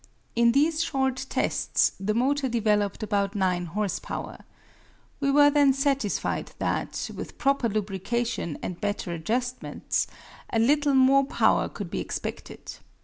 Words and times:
In 0.35 0.53
these 0.53 0.81
short 0.81 1.27
tests 1.29 1.91
the 1.99 2.15
motor 2.15 2.49
developed 2.49 3.03
about 3.03 3.35
nine 3.35 3.67
horse 3.67 3.99
power. 3.99 4.39
We 5.19 5.29
were 5.29 5.51
then 5.51 5.73
satisfied 5.73 6.53
that, 6.57 7.11
with 7.13 7.37
proper 7.37 7.69
lubrication 7.69 8.57
and 8.63 8.81
better 8.81 9.13
adjustments, 9.13 10.07
a 10.51 10.57
little 10.57 10.95
more 10.95 11.25
power 11.25 11.69
could 11.69 11.91
be 11.91 11.99
expected. 11.99 12.77